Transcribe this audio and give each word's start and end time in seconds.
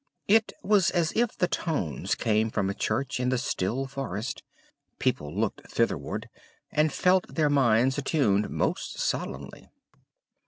It 0.27 0.51
was 0.63 0.89
as 0.89 1.11
if 1.15 1.37
the 1.37 1.47
tones 1.47 2.15
came 2.15 2.49
from 2.49 2.71
a 2.71 2.73
church 2.73 3.19
in 3.19 3.29
the 3.29 3.37
still 3.37 3.85
forest; 3.85 4.41
people 4.97 5.31
looked 5.31 5.61
thitherward, 5.69 6.27
and 6.71 6.91
felt 6.91 7.35
their 7.35 7.51
minds 7.51 7.99
attuned 7.99 8.49
most 8.49 8.97
solemnly. 8.97 9.69